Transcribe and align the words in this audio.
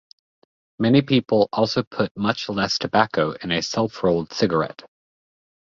Many 0.79 1.03
people 1.03 1.47
also 1.53 1.83
put 1.83 2.11
much 2.17 2.49
less 2.49 2.79
tobacco 2.79 3.33
in 3.33 3.51
a 3.51 3.61
self-rolled 3.61 4.33
cigarette. 4.33 4.81